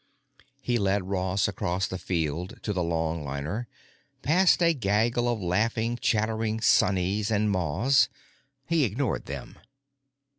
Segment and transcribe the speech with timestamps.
[0.59, 3.67] He led Ross across the field to the longliner,
[4.23, 8.09] past a gaggle of laughing, chattering Sonnies and Mas.
[8.65, 9.59] He ignored them.